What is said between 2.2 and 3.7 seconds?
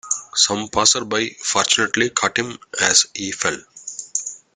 him as he fell.